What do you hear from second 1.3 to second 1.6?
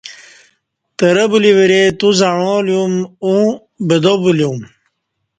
بلی